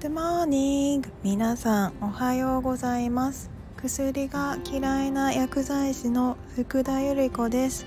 [0.00, 1.06] Good morning.
[1.22, 3.50] 皆さんおはようございます。
[3.76, 7.84] 薬が嫌いな薬剤師の福田由里子です。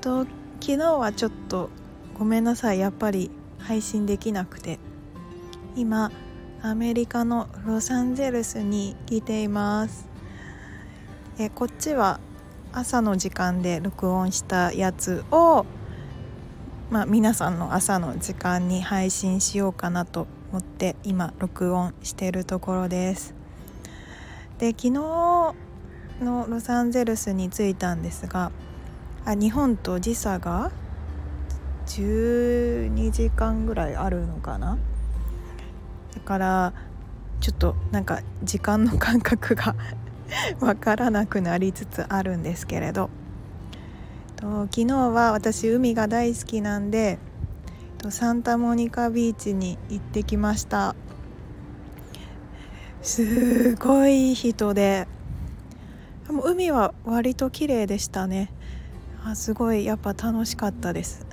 [0.00, 0.24] と
[0.58, 1.68] 昨日はちょっと
[2.18, 2.78] ごめんなさい。
[2.78, 4.78] やっぱり配信できなくて。
[5.76, 6.10] 今
[6.62, 10.08] アメリカのロサンゼルスに来ています。
[11.38, 12.20] えこっちは
[12.72, 15.66] 朝の時間で録音したやつを
[16.90, 23.34] まあ、皆さんの朝の時間に配信しようかなと思って今録音してるところです。
[24.58, 25.54] で昨日の
[26.20, 28.50] ロサンゼルスに着いたんですが
[29.24, 30.70] あ日本と時差が
[31.86, 34.76] 12時間ぐらいあるのかな？
[36.14, 36.72] だから
[37.40, 39.76] ちょっとなんか時間の感覚が
[40.60, 43.08] わからなくなりつつあるんですけれど。
[44.36, 47.18] と昨日は私海が大好きなんで
[48.00, 50.94] とサンタモニカビーチに行ってきました。
[53.02, 55.06] すごい人で。
[56.26, 58.50] でも海は割と綺麗でしたね。
[59.22, 61.26] あすごいやっぱ楽しかったです。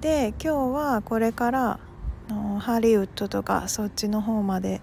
[0.00, 1.80] で今日はこれから
[2.30, 4.80] のハリウッドとかそっちの方まで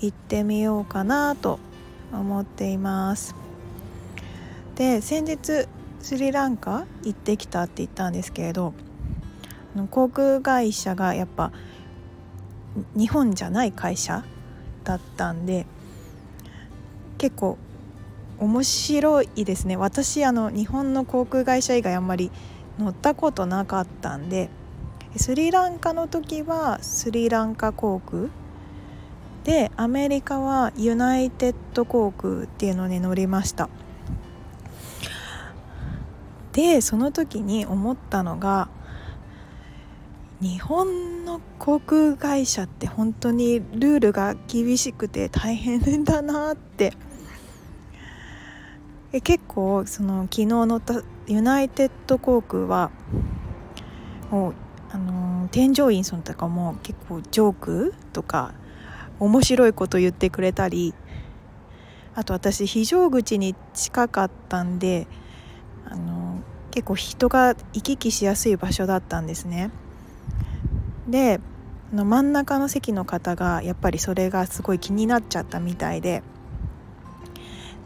[0.00, 1.60] 行ってみようかなと
[2.12, 3.36] 思っています。
[4.74, 5.68] で先日
[6.00, 8.74] スリランカ行ってきたって言ったんですけれど
[9.90, 11.52] 航空会社がやっぱ
[12.94, 14.24] 日本じゃない会社
[14.84, 15.66] だったんで
[17.18, 17.58] 結構
[18.38, 19.76] 面白いですね。
[19.76, 22.30] 私あの日本の航空会社以外あんまり
[22.78, 24.50] 乗ったことなかったんで
[25.16, 28.28] スリランカの時はスリランカ航空
[29.44, 33.68] でアメリカはユナイテッド航空っていうのに乗りました。
[36.52, 38.68] でその時に思ったのが
[40.40, 46.92] 日本の航空会社って本当にルールが厳しくて大変だなって
[49.12, 52.90] え結構その昨日乗ったユナイテッド航空は
[54.30, 54.54] もう
[54.90, 58.52] あの添乗員さんとかも結構ジョークとか
[59.18, 60.94] 面白いこと言ってくれたり
[62.14, 65.06] あと私非常口に近かったんで
[65.86, 69.70] あの結構人が行き来しやすい場所だったんですね。
[71.08, 71.40] で
[71.92, 76.22] の真ん中の席の方がやっぱりそれがすごい気になっちゃったみたいで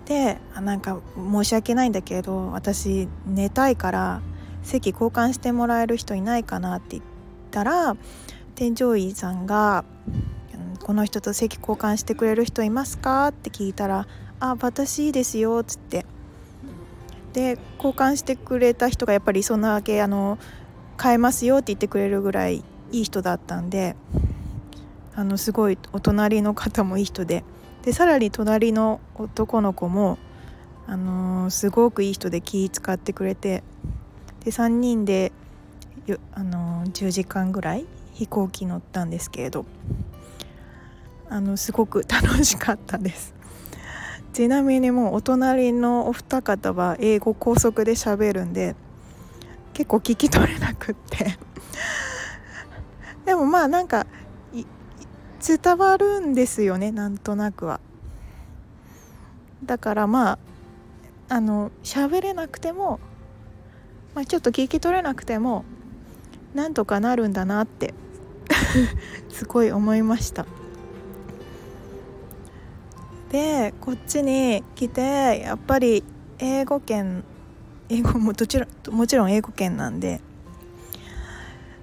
[0.07, 4.21] でなんか申し訳ないんだけど私寝たいから
[4.63, 7.03] 席交換してもらえる人いないかなって言っ
[7.51, 7.97] たら
[8.55, 9.85] 添乗員さんが
[10.83, 14.07] 「この人と席交換してくれる人いますか?」って聞いたら
[14.41, 16.07] 「あ私いいですよ」っつって
[17.33, 20.39] で交換してくれた人がやっぱりそんなわけあの
[21.01, 23.97] 変えますよって言ってくれるぐらいいい人だったんで
[25.15, 27.45] あのすごいお隣の方もいい人で
[27.83, 30.19] でさらに隣の男の子も、
[30.87, 33.63] あのー、すごくいい人で気使ってくれて
[34.45, 35.33] で3人で、
[36.33, 39.65] あのー、10時間ぐらい飛行機乗ったんですけれど
[41.31, 43.35] あのすごく 楽しかったです。
[44.33, 48.77] ちなみにもうお隣のお二方は英語高速で喋るんで
[49.73, 51.39] 結構聞き取れなくって。
[53.31, 54.09] でもまあなんか
[54.53, 57.79] 伝わるんですよねなんとなくは。
[59.65, 60.39] だからまあ
[61.29, 62.99] あの喋れなくても、
[64.17, 65.65] まあ、ちょっと聞き取れなくても
[66.55, 67.95] なんとかなるんだなって
[69.31, 70.45] すごい思いました。
[73.31, 76.03] でこっちに来てやっぱり
[76.41, 77.23] 英語圏
[77.91, 80.21] 英語もどちらもちろん英語圏なんで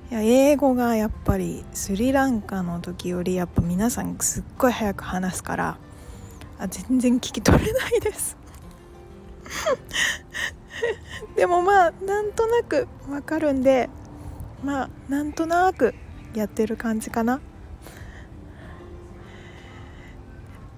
[0.09, 5.78] いや英語がやっぱりスリランカの時よりやっぱ皆さんすっごい早く話すから
[6.57, 8.38] あ全然聞き取れないです。
[11.35, 13.89] でもまあなんとなくわかるんで
[14.63, 15.94] まあなんとなく
[16.33, 17.42] やってる感じかな。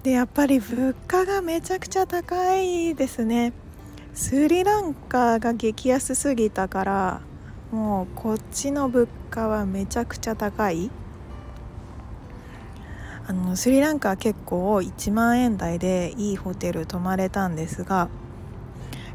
[0.02, 3.52] でやっぱり物価がめちゃくちゃ高いですね。
[4.12, 7.20] スリランカが激安すぎたから
[7.70, 9.06] もうこっちの物
[9.40, 10.90] 価はめちゃくちゃ高い
[13.26, 18.10] あのスリランカは結構1万円台でいいホテル泊まれたんですが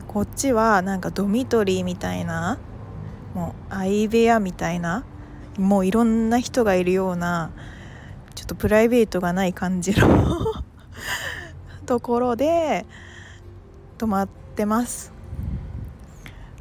[0.08, 2.58] こっちはなんかドミトリーみたいな
[3.36, 5.06] もう相部屋みたいな
[5.60, 7.52] もういろんな人がいるような
[8.34, 10.08] ちょっとプライベートがない感じの
[11.86, 12.86] ところで
[14.00, 15.14] 泊まってます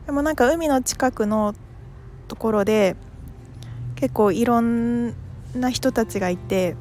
[0.05, 1.55] でもなんか海の近くの
[2.29, 2.97] ところで
[3.97, 5.15] 結構いろん
[5.55, 6.77] な人たちがいて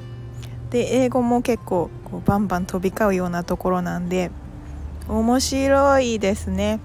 [0.69, 4.31] で英語も結構こうバンバン飛び交うようなところなんで
[5.07, 6.79] 面白いですね。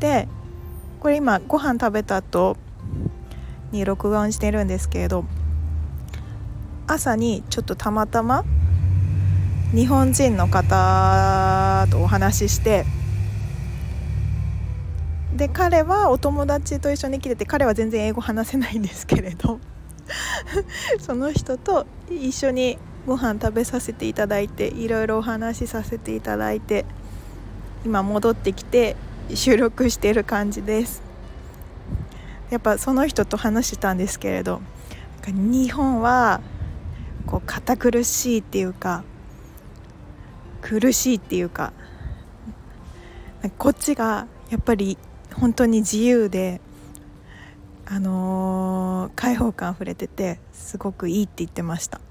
[0.00, 0.28] で
[1.00, 2.56] これ今ご飯食べた後
[3.72, 5.24] に録音してるんですけれど
[6.86, 8.44] 朝にちょっとたまたま
[9.72, 12.84] 日本人の方とお話しして
[15.36, 19.60] で彼はお友達と一緒に来てて彼は全然英語話せないんですけれど。
[21.00, 26.84] その人と一緒にご飯食べさせていただいていろいろお話しさせていただいて
[27.84, 28.96] 今戻ってきて
[29.34, 31.02] 収録している感じです。
[32.50, 34.60] やっぱその人と話したんですけれど
[35.26, 36.40] 日本は
[37.26, 39.02] こう堅苦しいっていうか
[40.62, 41.72] 苦しいっていうか
[43.58, 44.96] こっちがやっぱり
[45.40, 46.60] 本当に自由で
[47.84, 52.00] あのー、開放感あふれててすごくいいって言ってました。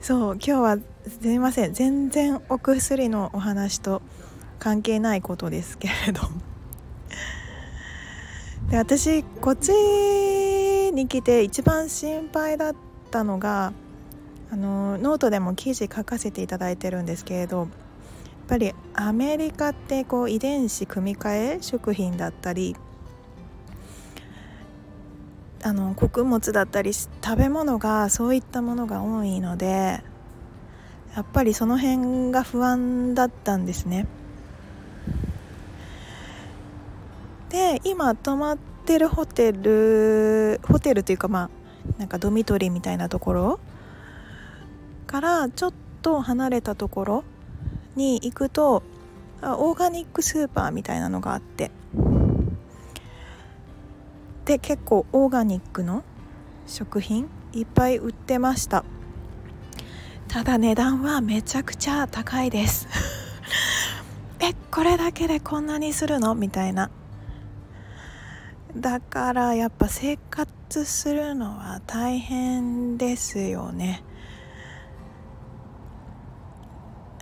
[0.00, 0.82] そう今日はす
[1.24, 1.74] みません。
[1.74, 4.00] 全然お薬のお話と
[4.58, 6.22] 関係ないことですけれど
[8.70, 12.74] で私こっちに来て一番心配だっ
[13.10, 13.72] たのが
[14.50, 17.68] あのノートでも記事書かせていただいてるんですけれど
[18.48, 22.74] ぱりアメリカってこう遺伝子組み換え食品だったり
[25.62, 30.02] あの穀物だったり食べ物がそういったものが多いので
[31.14, 34.06] やっぱりその辺が不安だったんですね。
[37.50, 41.50] で今泊まってるホテルホテルというかま
[41.96, 43.60] あなんかドミトリーみたいなところ
[45.06, 45.72] からちょっ
[46.02, 47.24] と離れたところ
[47.98, 48.82] に行くと
[49.42, 51.70] オーガニックスーパーみたいなのがあって。
[54.46, 56.02] で結構オーガニックの
[56.66, 58.84] 食品いっぱい売ってました。
[60.28, 62.88] ただ値段はめちゃくちゃ高いです。
[64.40, 66.34] えこれだけでこんなにするの？
[66.34, 66.90] みたいな。
[68.76, 74.02] だからやっぱ生活するのは大変ですよね。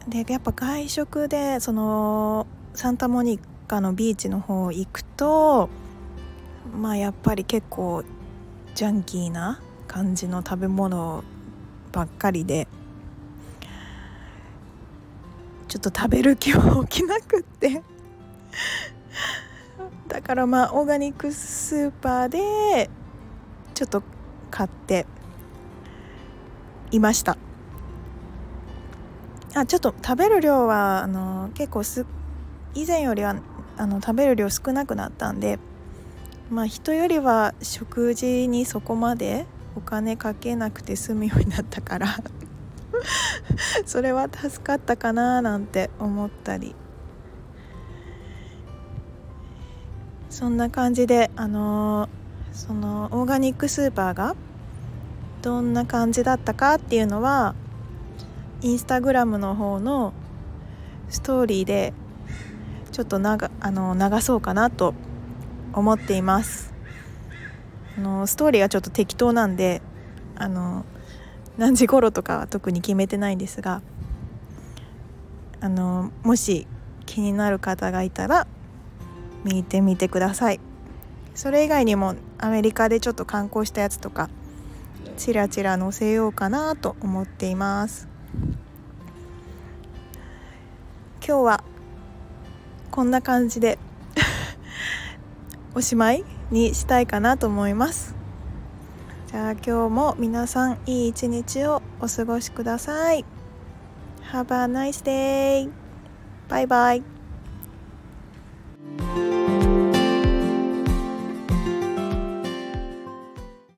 [0.08, 5.69] でやっぱ外食でそのサンタモニカのビーチの方行くと
[6.81, 8.05] まあやっぱり結構
[8.75, 11.25] ジャンキーな感じの食べ物
[11.93, 12.69] ばっかりで
[15.69, 17.82] ちょっと食べる気は起きなくって。
[20.09, 22.88] だからまあオーガニックスーパーで
[23.75, 24.02] ちょっと
[24.50, 25.06] 買って
[26.93, 27.37] いました。
[29.56, 32.05] あちょっと食べる量はあの結構す
[32.75, 33.37] 以前よりは
[33.79, 35.58] あの食べる量少なくなったんで
[36.50, 42.08] まあ人よりは食事にそこまでお金かけなくて済むようになったから
[43.87, 46.75] それは助かったかななんて思ったり。
[50.29, 52.11] そんな感じであの
[52.52, 54.37] そのオーガニックスーパーが
[55.41, 57.55] どんな感じだったかっていうのは
[58.62, 60.12] インスタグラムの方の
[61.08, 61.93] ストーリーで
[62.91, 64.95] ちょっとながあの流そうかなと
[65.73, 66.73] 思っています。
[67.99, 69.83] あのストーリーがちょっと適当なんで
[70.37, 70.85] あの
[71.59, 73.83] 何時頃とかは特に決めてないんですが
[75.61, 76.66] あのもし
[77.07, 78.47] 気になる方がいたら
[79.45, 80.61] 見てみてください。
[81.35, 84.31] それ以外にもアメリカでちょっと観光したやつとか
[85.19, 88.15] チラチラ載せようかなと思っています。
[91.26, 91.64] 今日は
[92.92, 93.80] こんな感じで
[95.75, 98.14] おしまいにしたいかなと思います。
[99.26, 103.25] じゃあ今日も皆さんいい一日をお過ごしください。
[104.30, 105.68] Have a nice day!
[106.49, 107.15] バイバイ。